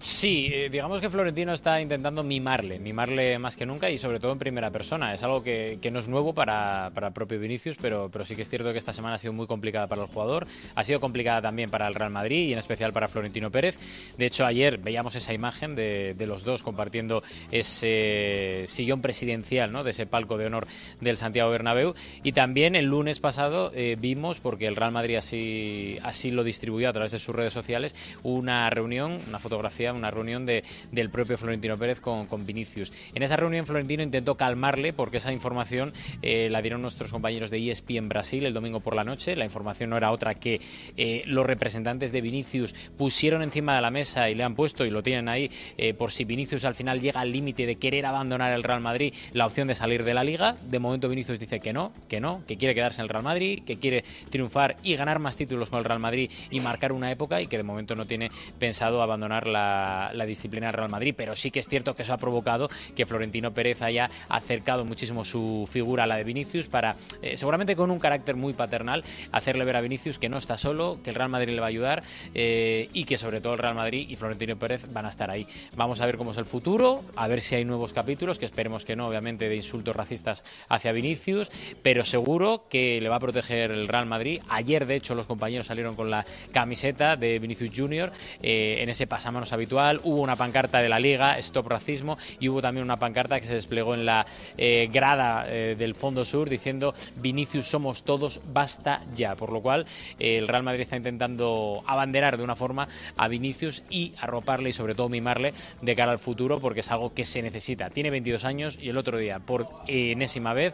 [0.02, 4.32] Sí, eh, digamos que Florentino está intentando mimarle, mimarle más que nunca y sobre todo
[4.32, 5.14] en primera persona.
[5.14, 8.50] Es algo que, no es nuevo para, para propio Vinicius, pero, pero sí que es
[8.50, 11.70] cierto que esta semana ha sido muy complicada para el jugador, ha sido complicada también
[11.70, 13.78] para el Real Madrid y en especial para Florentino Pérez.
[14.18, 19.84] De hecho, ayer veíamos esa imagen de, los dos compartiendo ese sillón presidencial, ¿no?
[19.84, 20.66] de ese palco de honor
[21.00, 21.94] del Santiago Bernabéu.
[22.24, 26.90] Y también el lunes pasado eh, vimos, porque el Real Madrid así, así lo distribuyó
[26.90, 31.38] a través de sus redes sociales, una reunión, una fotografía una reunión de, del propio
[31.38, 32.92] Florentino Pérez con, con, Vinicius.
[33.14, 37.70] En esa reunión Florentino intentó calmarle porque esa información eh, la dieron nuestros compañeros de
[37.70, 39.36] ESP en Brasil el domingo por la noche.
[39.36, 40.60] La información no era otra que
[40.98, 44.90] eh, los representantes de Vinicius pusieron encima de la mesa y le han puesto y
[44.90, 48.52] lo tienen ahí eh, por si Vinicius al final llega al límite de querer abandonar
[48.54, 50.56] el Real Madrid la opción de salir de la liga.
[50.70, 53.64] De momento Vinicius dice que no, que no, que quiere quedarse en el Real Madrid,
[53.66, 57.42] que quiere triunfar y ganar más títulos con el Real Madrid y marcar una época
[57.42, 59.81] y que de momento no tiene pensado abandonar la
[60.14, 63.06] la, disciplina del Real Madrid, pero sí que es cierto que eso ha provocado que
[63.06, 67.92] Florentino Pérez haya acercado muchísimo su figura a la de Vinicius para, eh, seguramente con
[67.92, 71.30] un carácter muy paternal, hacerle ver a Vinicius que no está solo, que el Real
[71.30, 74.58] Madrid le va a ayudar eh, y que sobre todo el Real Madrid y Florentino
[74.58, 75.48] Pérez van a estar ahí.
[75.76, 78.86] Vamos a ver cómo es el futuro, a ver si hay nuevos capítulos, que esperemos
[78.86, 83.72] que no, obviamente, de insultos racistas hacia Vinicius, pero seguro que le va a proteger
[83.72, 84.42] el Real Madrid.
[84.50, 89.08] Ayer, de hecho, los compañeros salieron con la camiseta de Vinicius Junior eh, en ese
[89.08, 93.40] pasamanos habitual hubo una pancarta de la Liga, Stop Racismo, y hubo también una pancarta
[93.40, 94.26] que se desplegó en la
[94.58, 99.36] eh, grada eh, del Fondo Sur diciendo Vinicius somos todos, basta ya.
[99.36, 99.86] Por lo cual
[100.20, 104.74] eh, el Real Madrid está intentando abanderar de una forma a Vinicius y arroparle y
[104.74, 107.90] sobre todo mimarle de cara al futuro porque es algo que se necesita.
[107.90, 110.74] Tiene 22 años y el otro día, por enésima vez,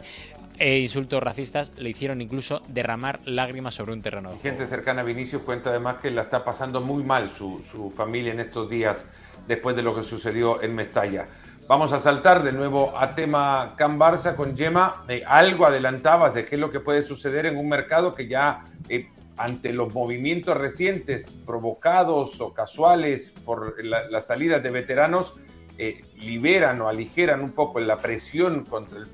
[0.58, 4.30] e insultos racistas le hicieron incluso derramar lágrimas sobre un terreno.
[4.42, 8.40] Gente cercana a Vinicius cuenta además que la está pasando muy mal su, familia en
[8.40, 9.06] estos días
[9.46, 11.28] después de lo que sucedió en Mestalla.
[11.66, 15.04] Vamos a saltar de nuevo a tema Can Barça con Gemma.
[15.08, 18.64] Eh, algo adelantabas de qué es lo que puede suceder en un mercado que ya
[18.88, 25.34] eh, ante los movimientos recientes provocados o casuales por la, las salidas de veteranos
[25.80, 29.06] eh, liberan o aligeran un poco la presión contra el,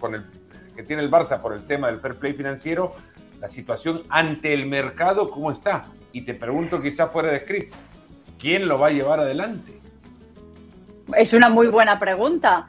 [0.00, 0.26] con el,
[0.76, 2.92] que tiene el Barça por el tema del fair play financiero,
[3.40, 5.86] la situación ante el mercado, ¿cómo está?
[6.12, 7.74] Y te pregunto quizás fuera de script,
[8.38, 9.80] ¿quién lo va a llevar adelante?
[11.16, 12.68] Es una muy buena pregunta.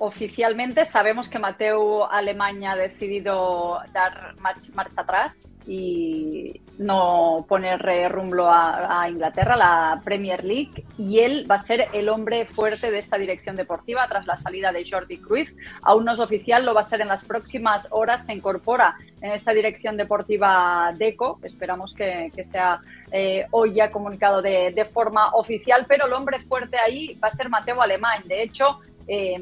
[0.00, 7.80] Oficialmente sabemos que Mateo Alemania ha decidido dar marcha atrás y no poner
[8.10, 12.92] rumbo a, a, Inglaterra, la Premier League, y él va a ser el hombre fuerte
[12.92, 15.50] de esta dirección deportiva tras la salida de Jordi Cruyff.
[15.82, 19.32] Aún no es oficial, lo va a ser en las próximas horas, se incorpora en
[19.32, 22.80] esta dirección deportiva DECO, esperamos que, sea
[23.10, 27.32] eh, hoy ya comunicado de, de forma oficial, pero el hombre fuerte ahí va a
[27.32, 28.22] ser Mateo Alemán.
[28.26, 29.36] De hecho, eh,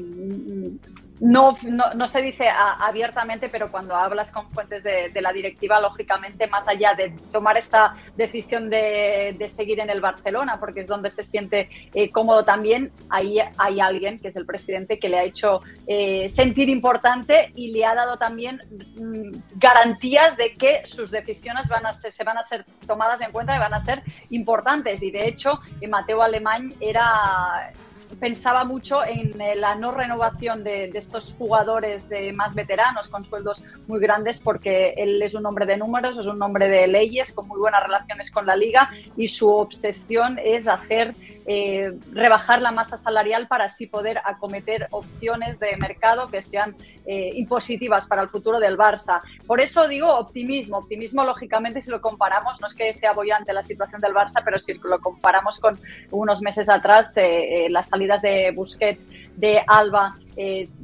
[1.19, 1.57] no,
[1.95, 6.93] no, se dice abiertamente, pero cuando hablas con fuentes de, la directiva, lógicamente, más allá
[6.93, 12.11] de tomar esta decisión de, seguir en el Barcelona, porque es donde se siente eh,
[12.11, 16.69] cómodo también, ahí hay alguien, que es el presidente, que le ha hecho eh, sentir
[16.69, 18.61] importante y le ha dado también
[18.95, 23.31] mm, garantías de que sus decisiones van a ser, se van a ser tomadas en
[23.31, 25.01] cuenta y van a ser importantes.
[25.01, 27.71] Y de hecho, Mateo Alemán era
[28.19, 33.63] pensaba mucho en eh, la no renovación de, estos jugadores eh, más veteranos con sueldos
[33.87, 37.47] muy grandes porque él es un hombre de números, es un hombre de leyes, con
[37.47, 41.13] muy buenas relaciones con la liga y su obsesión es hacer
[41.49, 47.31] eh, rebajar la masa salarial para así poder acometer opciones de mercado que sean eh,
[47.35, 49.21] impositivas para el futuro del Barça.
[49.45, 50.79] Por eso digo optimismo.
[50.79, 54.57] Optimismo, lógicamente, si lo comparamos, no es que sea bollante la situación del Barça, pero
[54.57, 55.79] si lo comparamos con
[56.11, 59.07] unos meses atrás, eh, las salidas de Busquets,
[59.37, 60.17] de Alba,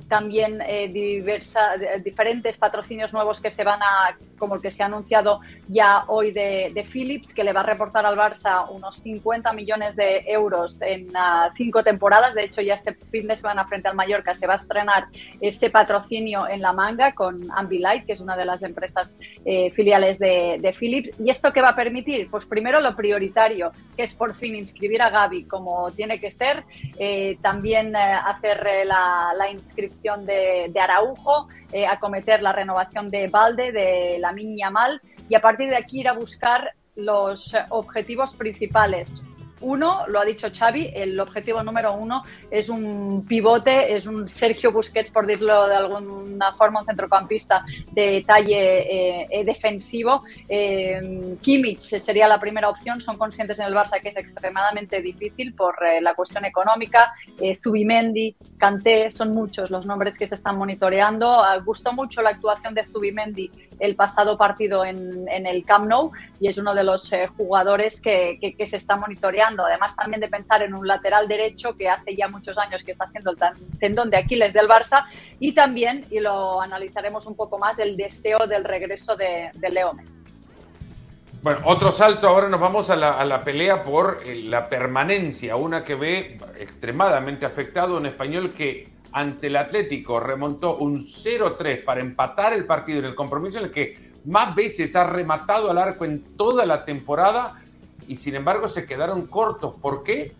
[0.07, 0.59] también
[0.91, 6.03] diversa, diferentes patrocinios nuevos que se van a, como el que se ha anunciado ya
[6.07, 10.81] hoy de, Philips, que le va a reportar al Barça unos 50 millones de euros
[10.81, 12.35] en uh, cinco temporadas.
[12.35, 15.07] De hecho, ya este fin de semana frente al Mallorca se va a estrenar
[15.39, 20.19] ese patrocinio en la manga con Ambilight, que es una de las empresas eh, filiales
[20.19, 21.17] de, Philips.
[21.19, 22.29] ¿Y esto qué va a permitir?
[22.29, 26.63] Pues primero lo prioritario, que es por fin inscribir a Gaby como tiene que ser,
[26.97, 34.17] eh, también eh, hacer la inscripción de, Araujo, eh, acometer la renovación de Valde, de
[34.19, 39.23] la Miña Mal, y a partir de aquí ir a buscar los objetivos principales
[39.63, 44.71] uno, lo ha dicho Xavi, el objetivo número uno es un pivote, es un Sergio
[44.71, 50.23] Busquets, por decirlo de alguna forma, un centrocampista de talle eh, eh, defensivo.
[50.47, 55.53] Eh, Kimmich sería la primera opción, son conscientes en el Barça que es extremadamente difícil
[55.53, 57.13] por la cuestión económica.
[57.61, 61.43] Zubimendi, Kanté, son muchos los nombres que se están monitoreando.
[61.43, 63.49] Ah, gustó mucho la actuación de Zubimendi
[63.83, 68.77] el pasado partido en, el Camp Nou y es uno de los jugadores que se
[68.77, 72.81] está monitoreando además también de pensar en un lateral derecho que hace ya muchos años
[72.85, 73.37] que está siendo el
[73.79, 75.05] tendón de Aquiles del Barça
[75.39, 79.85] y también, y lo analizaremos un poco más, el deseo del regreso de, de.
[81.41, 85.95] Bueno, otro salto, ahora nos vamos a la, pelea por eh, la permanencia, una que
[85.95, 92.65] ve extremadamente afectado un español que ante el Atlético remontó un 0-3 para empatar el
[92.65, 96.65] partido en el compromiso en el que más veces ha rematado al arco en toda
[96.65, 97.61] la temporada
[98.07, 99.75] y sin embargo se quedaron cortos.
[99.81, 100.33] ¿Por qué?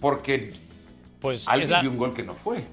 [0.00, 0.52] Porque
[1.20, 2.64] pues alguien dio un gol que no fue.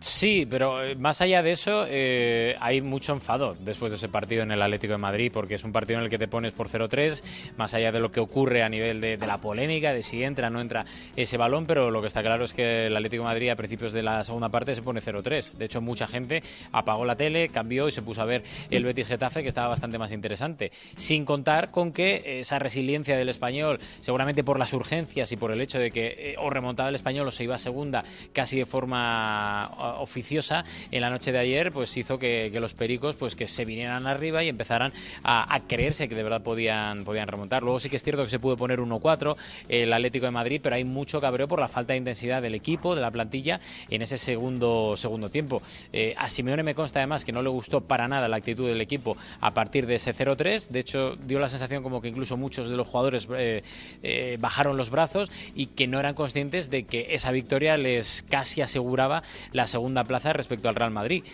[0.00, 4.42] Sí, pero eh, más allá de eso, eh, hay mucho enfado después de ese partido
[4.42, 6.70] en el Atlético de Madrid, porque es un partido en el que te pones por
[6.70, 7.22] 0-3,
[7.58, 10.50] más allá de lo que ocurre a nivel de, la polémica, de si entra o
[10.50, 10.86] no entra
[11.16, 13.92] ese balón, pero lo que está claro es que el Atlético de Madrid a principios
[13.92, 15.58] de la segunda parte se pone 0-3.
[15.58, 19.06] De hecho, mucha gente apagó la tele, cambió y se puso a ver el Betis
[19.06, 20.72] Getafe, que estaba bastante más interesante.
[20.96, 25.60] Sin contar con que esa resiliencia del español, seguramente por las urgencias y por el
[25.60, 28.64] hecho de que eh, o remontaba el español o se iba a segunda casi de
[28.64, 33.64] forma oficiosa en la noche de ayer, pues hizo que, los pericos pues que se
[33.64, 37.62] vinieran arriba y empezaran a, creerse que de verdad podían, podían remontar.
[37.62, 39.36] Luego sí que es cierto que se pudo poner 1-4
[39.68, 42.94] el Atlético de Madrid, pero hay mucho cabreo por la falta de intensidad del equipo,
[42.94, 45.62] de la plantilla, en ese segundo, segundo tiempo.
[45.92, 48.80] Eh, a Simeone me consta además que no le gustó para nada la actitud del
[48.80, 50.68] equipo a partir de ese 0-3.
[50.68, 53.62] De hecho, dio la sensación como que incluso muchos de los jugadores eh,
[54.02, 58.60] eh, bajaron los brazos y que no eran conscientes de que esa victoria les casi
[58.62, 59.22] aseguraba
[59.52, 61.24] la segunda segunda plaza respecto al Real Madrid.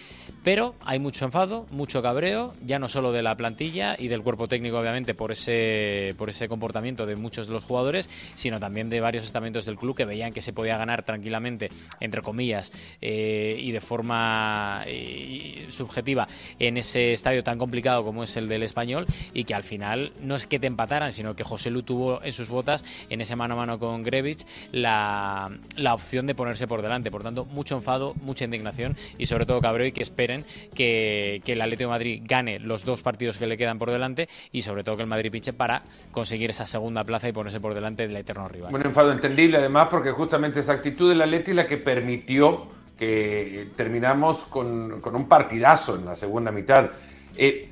[0.44, 4.46] Pero hay mucho enfado, mucho cabreo, ya no solo de la plantilla y del cuerpo
[4.46, 9.00] técnico, obviamente, por ese, por ese comportamiento de muchos de los jugadores, sino también de
[9.00, 13.72] varios estamentos del club que veían que se podía ganar tranquilamente, entre comillas, eh, y
[13.72, 16.28] de forma eh, subjetiva
[16.61, 20.37] en ese estadio tan complicado como es el del español y que al final no
[20.37, 23.54] es que te empataran, sino que José Lu tuvo en sus botas en ese mano
[23.54, 27.11] a mano con Grevich la, la opción de ponerse por delante.
[27.11, 30.44] Por tanto, mucho enfado, mucha indignación y sobre todo cabreo y que esperen
[30.75, 34.29] que, que el Atlético de Madrid gane los dos partidos que le quedan por delante
[34.53, 37.72] y sobre todo que el Madrid pinche para conseguir esa segunda plaza y ponerse por
[37.72, 38.75] delante del eterno rival.
[38.75, 42.66] Un enfado entendible además porque justamente esa actitud del Atleti la que permitió
[42.99, 46.90] que terminamos con, con un partidazo en la segunda mitad.
[47.37, 47.70] Eh,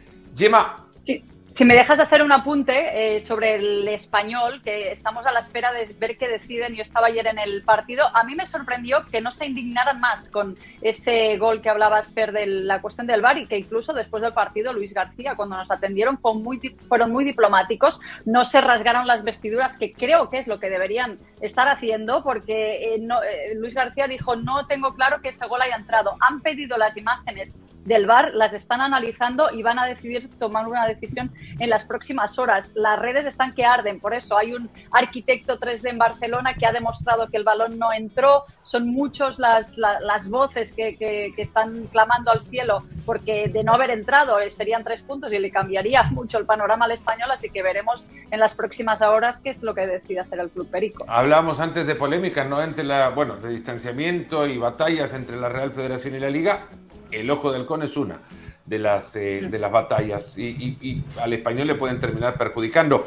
[1.54, 5.72] si me dejas hacer un apunte eh, sobre el español, que estamos a la espera
[5.72, 9.20] de ver qué deciden, yo estaba ayer en el partido, a mí me sorprendió que
[9.20, 13.38] no se indignaran más con ese gol que hablabas, Fer, de la cuestión del VAR
[13.38, 18.00] y que incluso después del partido Luis García, cuando nos atendieron, muy, fueron muy diplomáticos,
[18.24, 22.94] no se rasgaron las vestiduras, que creo que es lo que deberían estar haciendo, porque
[22.94, 26.16] eh, eh, Luis García dijo, no tengo claro que ese gol haya entrado.
[26.20, 30.86] Han pedido las imágenes del VAR, las están analizando y van a decidir tomar una
[30.86, 32.72] decisión en las próximas horas.
[32.74, 36.72] Las redes están que arden, por eso hay un arquitecto 3D en Barcelona que ha
[36.72, 38.44] demostrado que el balón no entró.
[38.62, 43.90] Son muchos las, las, voces que, que, están clamando al cielo porque de no haber
[43.90, 47.62] entrado eh, serían tres puntos y le cambiaría mucho el panorama al español, así que
[47.62, 51.04] veremos en las próximas horas qué es lo que decide hacer el Club Perico.
[51.08, 52.62] Hablábamos antes de polémicas, ¿no?
[52.62, 56.66] Entre la, bueno, de distanciamiento y batallas entre la Real Federación y la Liga
[57.10, 58.20] el ojo del con es una
[58.64, 63.04] de las, eh, de las batallas y, al español le pueden terminar perjudicando.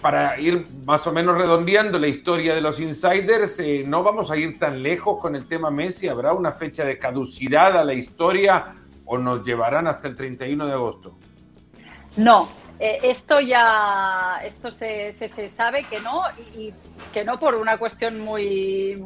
[0.00, 4.36] Para ir más o menos redondeando la historia de los insiders, eh, no vamos a
[4.36, 6.08] ir tan lejos con el tema Messi.
[6.08, 8.74] ¿Habrá una fecha de caducidad a la historia
[9.04, 11.18] o nos llevarán hasta el 31 de agosto?
[12.16, 12.48] No,
[12.78, 16.22] eh, esto ya, esto se, se, sabe que no,
[16.56, 16.72] y,
[17.12, 19.02] que no por una cuestión muy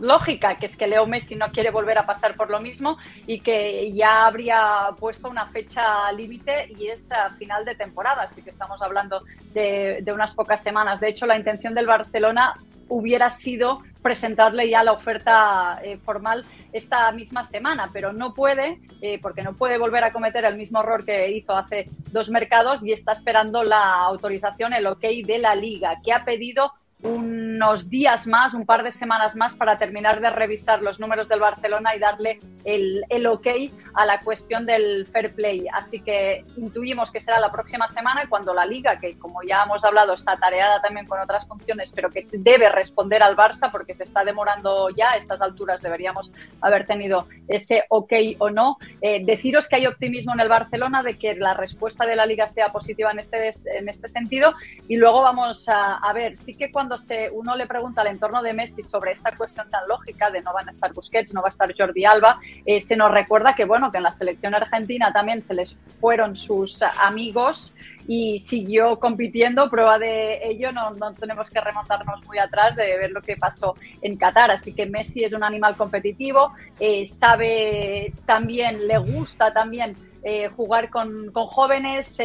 [0.00, 3.40] lógica, que es que Leo Messi no quiere volver a pasar por lo mismo y
[3.40, 8.50] que ya habría puesto una fecha límite y es a final de temporada, así que
[8.50, 11.00] estamos hablando de, unas pocas semanas.
[11.00, 12.54] De hecho, la intención del Barcelona
[12.88, 19.18] hubiera sido presentarle ya la oferta eh, formal esta misma semana, pero no puede, eh,
[19.20, 22.92] porque no puede volver a cometer el mismo error que hizo hace dos mercados y
[22.92, 28.52] está esperando la autorización, el ok de la liga, que ha pedido unos días más,
[28.52, 32.40] un par de semanas más para terminar de revisar los números del Barcelona y darle
[32.64, 33.46] el, el, ok
[33.94, 35.66] a la cuestión del fair play.
[35.72, 39.84] Así que intuimos que será la próxima semana cuando la liga, que como ya hemos
[39.84, 44.02] hablado está tareada también con otras funciones, pero que debe responder al Barça porque se
[44.02, 48.76] está demorando ya, a estas alturas deberíamos haber tenido ese ok o no.
[49.00, 52.46] Eh, deciros que hay optimismo en el Barcelona de que la respuesta de la liga
[52.46, 54.52] sea positiva en este, en este sentido
[54.86, 58.42] y luego vamos a, a ver, sí que cuando se, uno le pregunta al entorno
[58.42, 61.48] de Messi sobre esta cuestión tan lógica de no van a estar Busquets, no va
[61.48, 65.12] a estar Jordi Alba, eh, se nos recuerda que bueno que en la selección argentina
[65.12, 67.74] también se les fueron sus amigos
[68.06, 69.70] y siguió compitiendo.
[69.70, 73.74] Prueba de ello, no, no, tenemos que remontarnos muy atrás de ver lo que pasó
[74.02, 74.50] en Qatar.
[74.50, 80.90] Así que Messi es un animal competitivo, eh, sabe también, le gusta también eh, jugar
[80.90, 82.18] con, con jóvenes,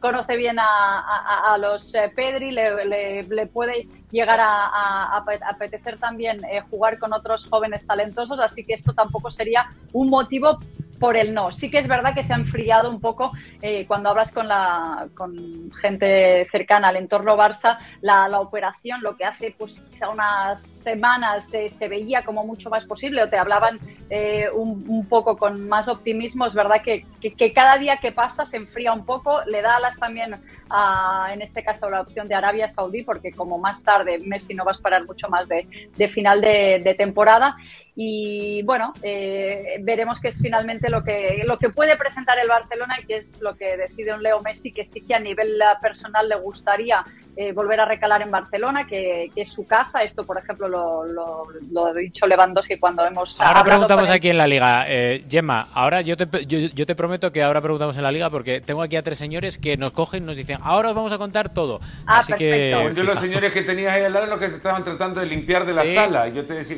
[0.00, 5.16] conoce bien a, a, los eh, Pedri, le, le, puede llegar a,
[5.48, 10.58] apetecer también eh, jugar con otros jóvenes talentosos, así que esto tampoco sería un motivo
[10.94, 11.52] por el no.
[11.52, 15.08] Sí que es verdad que se ha enfriado un poco eh, cuando hablas con, la,
[15.14, 21.48] con gente cercana al entorno Barça, la, operación, lo que hace pues quizá unas semanas
[21.48, 23.78] se veía como mucho más posible o te hablaban
[24.10, 26.46] eh, un, poco con más optimismo.
[26.46, 29.96] Es verdad que, que, cada día que pasa se enfría un poco, le da alas
[29.96, 34.54] también a, en este caso, la opción de Arabia Saudí, porque como más tarde Messi
[34.54, 35.66] no va a esperar mucho más de,
[36.08, 37.56] final de temporada
[37.96, 42.96] y bueno, eh, veremos qué es finalmente lo que, lo que puede presentar el Barcelona
[43.00, 46.28] y qué es lo que decide un Leo Messi, que sí que a nivel personal
[46.28, 47.04] le gustaría
[47.36, 50.02] eh, volver a recalar en Barcelona, que, es su casa.
[50.02, 53.40] Esto, por ejemplo, lo, lo, ha dicho Lewandowski cuando hemos...
[53.40, 54.86] Ahora preguntamos aquí en la liga.
[54.88, 58.60] Eh, Gemma, ahora yo te, yo, te prometo que ahora preguntamos en la liga porque
[58.60, 61.18] tengo aquí a tres señores que nos cogen y nos dicen, ahora os vamos a
[61.18, 61.78] contar todo.
[62.06, 62.92] Ah, Así que...
[62.94, 65.64] Yo los señores que tenías ahí al lado los que te estaban tratando de limpiar
[65.64, 66.26] de la sala.
[66.28, 66.76] Yo te decía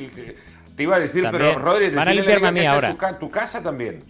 [0.77, 3.19] te iba a decir, pero Rodri, van a limpiarme a mí ahora.
[3.19, 4.05] tu casa también.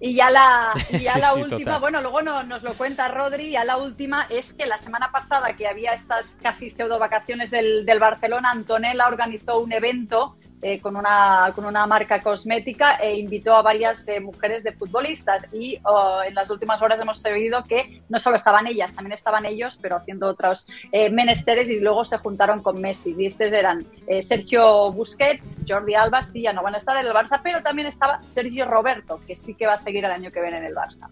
[0.00, 3.78] Y ya la, ya la última, bueno, luego no, nos lo cuenta Rodri, ya la
[3.78, 8.50] última es que la semana pasada que había estas casi pseudo vacaciones del, del Barcelona,
[8.50, 14.08] Antonella organizó un evento eh, con, una, con una marca cosmética e invitó a varias
[14.08, 15.46] eh, mujeres de futbolistas.
[15.52, 19.44] Y oh, en las últimas horas hemos sabido que no solo estaban ellas, también estaban
[19.44, 23.14] ellos, pero haciendo otros eh, menesteres y luego se juntaron con Messi.
[23.14, 23.84] Y estos eran
[24.22, 27.88] Sergio Busquets, Jordi Alba, sí, ya no van a estar en el Barça, pero también
[27.88, 30.74] estaba Sergio Roberto, que sí que va a seguir el año que viene en el
[30.74, 31.10] Barça.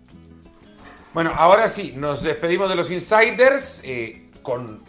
[1.13, 3.83] Bueno, ahora sí, nos despedimos de los insiders
[4.43, 4.83] con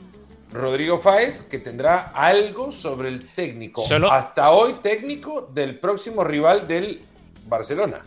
[0.53, 3.83] Rodrigo Fáez, que tendrá algo sobre el técnico.
[4.09, 7.01] Hasta hoy técnico del próximo rival del
[7.47, 8.01] Barcelona.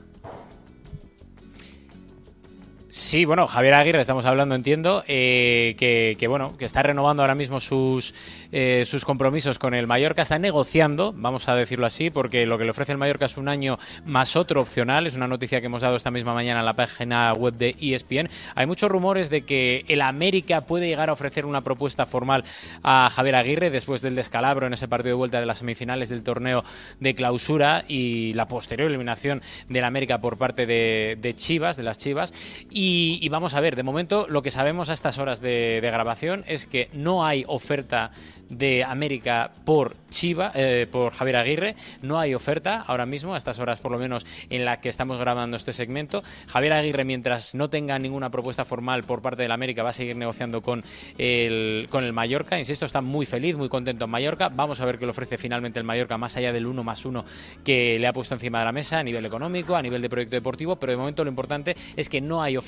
[2.99, 7.61] Sí, bueno, Javier Aguirre, estamos hablando, entiendo, eh, que, bueno, que está renovando ahora mismo
[7.61, 8.15] sus,
[8.53, 12.65] eh, sus compromisos con el Mallorca, está negociando, vamos a decirlo así, porque lo que
[12.65, 15.83] le ofrece el Mallorca es un año más otro opcional, es una noticia que hemos
[15.83, 18.31] dado esta misma mañana en la página web de ESPN.
[18.55, 22.45] Hay muchos rumores de que el América puede llegar a ofrecer una propuesta formal
[22.83, 26.23] a Javier Aguirre después del descalabro en ese partido de vuelta de las semifinales del
[26.23, 26.65] torneo
[26.99, 31.99] de clausura y la posterior eliminación del América por parte de, de Chivas, de las
[31.99, 32.33] Chivas.
[32.71, 36.45] Y y, vamos a ver, de momento lo que sabemos a estas horas de, grabación
[36.47, 38.13] es que no hay oferta
[38.49, 41.75] de América por Chiva, eh, por Javier Aguirre.
[42.03, 45.19] No hay oferta ahora mismo, a estas horas por lo menos en la que estamos
[45.19, 46.23] grabando este segmento.
[46.47, 50.17] Javier Aguirre, mientras no tenga ninguna propuesta formal por parte del América, va a seguir
[50.17, 50.85] negociando con
[51.19, 52.57] el, con el Mallorca.
[52.59, 54.49] Insisto, está muy feliz, muy contento en Mallorca.
[54.49, 57.25] Vamos a ver qué le ofrece finalmente el Mallorca, más allá del 1 más 1
[57.65, 60.37] que le ha puesto encima de la mesa a nivel económico, a nivel de proyecto
[60.37, 62.66] deportivo, pero de momento lo importante es que no hay oferta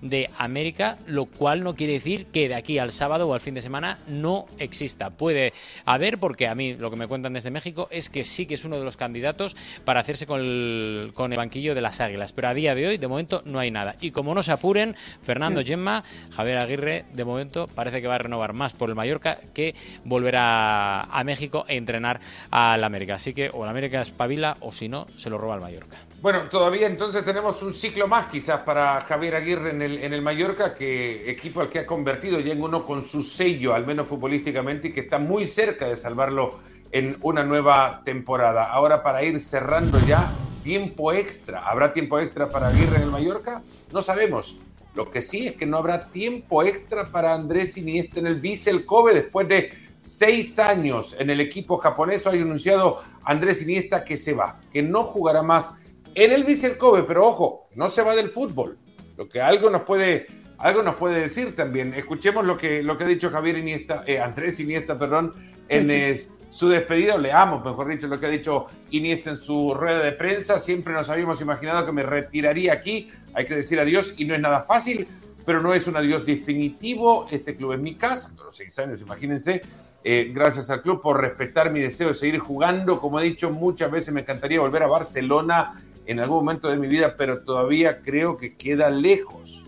[0.00, 3.54] de América, lo cual no quiere decir que de aquí al sábado o al fin
[3.54, 5.10] de semana no exista.
[5.10, 5.52] Puede
[5.84, 8.64] haber, porque a mí lo que me cuentan desde México es que sí que es
[8.64, 12.48] uno de los candidatos para hacerse con el, con el banquillo de las Águilas, pero
[12.48, 13.96] a día de hoy, de momento, no hay nada.
[14.00, 18.18] Y como no se apuren, Fernando Gemma, Javier Aguirre, de momento parece que va a
[18.18, 19.74] renovar más por el Mallorca que
[20.04, 22.20] volverá a México e entrenar
[22.50, 23.14] al América.
[23.14, 26.11] Así que o el América espabila o si no, se lo roba el Mallorca.
[26.22, 30.22] Bueno, todavía entonces tenemos un ciclo más quizás para Javier Aguirre en el, en el
[30.22, 34.06] Mallorca, que equipo al que ha convertido ya en uno con su sello, al menos
[34.06, 36.60] futbolísticamente, y que está muy cerca de salvarlo
[36.92, 38.70] en una nueva temporada.
[38.70, 40.30] Ahora para ir cerrando ya,
[40.62, 41.68] tiempo extra.
[41.68, 43.64] ¿Habrá tiempo extra para Aguirre en el Mallorca?
[43.90, 44.58] No sabemos.
[44.94, 48.86] Lo que sí es que no habrá tiempo extra para Andrés Iniesta en el Vissel
[48.86, 52.28] Kobe después de seis años en el equipo japonés.
[52.28, 55.81] Hay anunciado Andrés Iniesta que se va, que no jugará más
[56.14, 58.78] en el Vissel Kobe, pero ojo, no se va del fútbol,
[59.16, 60.26] lo que algo nos puede,
[60.58, 61.94] algo nos puede decir también.
[61.94, 65.32] Escuchemos lo que, lo que ha dicho Javier Iniesta, eh, Andrés Iniesta, perdón,
[65.68, 70.00] en eh, su despedida, leamos, mejor dicho, lo que ha dicho Iniesta en su rueda
[70.00, 70.58] de prensa.
[70.58, 74.40] Siempre nos habíamos imaginado que me retiraría aquí, hay que decir adiós y no es
[74.40, 75.08] nada fácil,
[75.46, 77.26] pero no es un adiós definitivo.
[77.30, 79.62] Este club es mi casa, los seis años, imagínense.
[80.04, 83.00] Eh, gracias al club por respetar mi deseo de seguir jugando.
[83.00, 85.80] Como he dicho muchas veces, me encantaría volver a Barcelona
[86.12, 89.66] en algún momento de mi vida, pero todavía creo que queda lejos.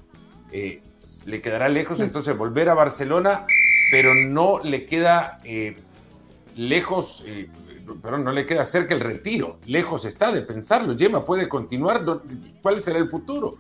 [0.52, 0.82] Eh,
[1.26, 3.46] le quedará lejos entonces volver a Barcelona,
[3.90, 5.76] pero no le queda eh,
[6.56, 7.48] lejos, eh,
[8.02, 9.58] perdón, no le queda cerca el retiro.
[9.66, 10.92] Lejos está de pensarlo.
[10.92, 12.04] Yema puede continuar.
[12.62, 13.56] ¿Cuál será el futuro?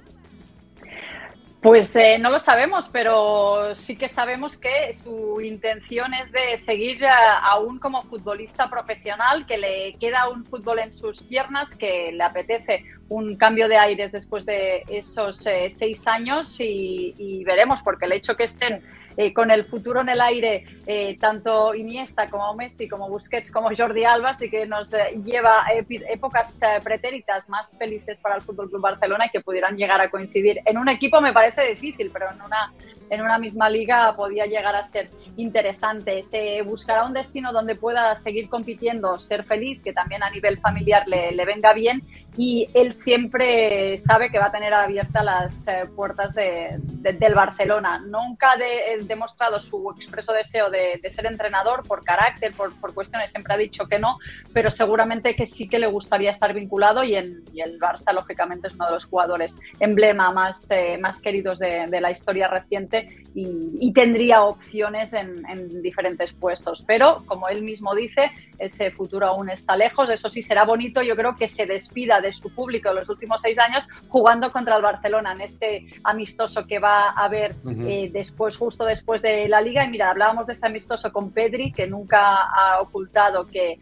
[1.64, 7.06] Pues eh, no lo sabemos, pero sí que sabemos que su intención es de seguir
[7.06, 12.84] aún como futbolista profesional, que le queda un fútbol en sus piernas, que le apetece
[13.08, 18.12] un cambio de aires después de esos eh, seis años y, y veremos, porque el
[18.12, 18.82] hecho que estén
[19.16, 23.70] eh, con el futuro en el aire, eh, tanto Iniesta como Messi, como Busquets, como
[23.76, 25.64] Jordi Alba, sí que nos eh, lleva
[26.08, 30.60] épocas pretéritas más felices para el Fútbol Club Barcelona y que pudieran llegar a coincidir.
[30.64, 32.72] En un equipo me parece difícil, pero en una
[33.10, 36.22] en una misma liga podía llegar a ser interesante.
[36.24, 41.04] Se buscará un destino donde pueda seguir compitiendo, ser feliz, que también a nivel familiar
[41.06, 42.02] le, le venga bien
[42.36, 48.00] y él siempre sabe que va a tener abiertas las eh, puertas de, del Barcelona.
[48.04, 53.54] Nunca ha demostrado su expreso deseo de, ser entrenador por carácter, por, por, cuestiones, siempre
[53.54, 54.18] ha dicho que no,
[54.52, 58.74] pero seguramente que sí que le gustaría estar vinculado y, en, el Barça, lógicamente, es
[58.74, 62.93] uno de los jugadores emblema más, eh, más queridos de, la historia reciente
[63.34, 66.84] y, tendría opciones en, en diferentes puestos.
[66.86, 70.10] Pero, como él mismo dice, ese futuro aún está lejos.
[70.10, 73.40] Eso sí será bonito, yo creo que se despida de su público en los últimos
[73.40, 78.56] seis años jugando contra el Barcelona en ese amistoso que va a haber eh, después,
[78.56, 79.84] justo después de la liga.
[79.84, 83.78] Y mira, hablábamos de ese amistoso con Pedri, que nunca ha ocultado que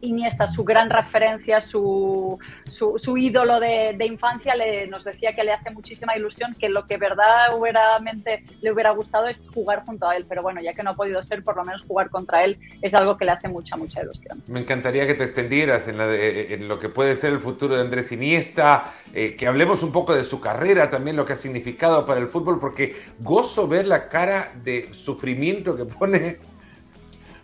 [0.00, 2.38] Iniesta, su gran referencia, su,
[2.68, 6.96] su, ídolo de, infancia, le, nos decía que le hace muchísima ilusión que lo que
[6.96, 10.96] verdaderamente le hubiera gustado es jugar junto a él, pero bueno, ya que no ha
[10.96, 14.02] podido ser, por lo menos jugar contra él es algo que le hace mucha, mucha
[14.02, 14.42] ilusión.
[14.46, 18.12] Me encantaría que te extendieras en, en lo que puede ser el futuro de Andrés
[18.12, 22.20] Iniesta, eh, que hablemos un poco de su carrera, también lo que ha significado para
[22.20, 26.38] el fútbol, porque gozo ver la cara de sufrimiento que pone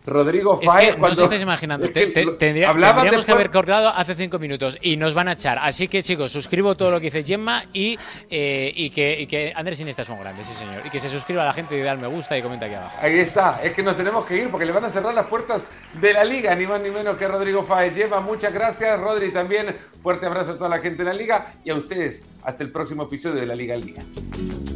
[0.07, 0.90] Rodrigo Fáez.
[0.90, 1.88] Es no os estáis imaginando.
[1.90, 5.59] tendríamos que haber cortado hace cinco minutos y nos van a echar.
[5.61, 7.98] Así que, chicos, suscribo todo lo que dice Gemma y,
[8.30, 10.86] eh, y, que, y que Andrés Iniesta es un grande, sí, señor.
[10.86, 12.74] Y que se suscriba a la gente y dé al me gusta y comenta aquí
[12.74, 12.96] abajo.
[13.00, 13.61] Ahí está.
[13.62, 15.66] Es que nos tenemos que ir porque le van a cerrar las puertas
[16.00, 17.94] de la liga, ni más ni menos que Rodrigo Fáez.
[17.94, 18.98] Gemma, muchas gracias.
[19.00, 19.76] Rodri también.
[20.02, 22.24] Fuerte abrazo a toda la gente de la liga y a ustedes.
[22.44, 24.02] Hasta el próximo episodio de la Liga al Día.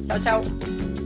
[0.08, 0.99] Chao, chao.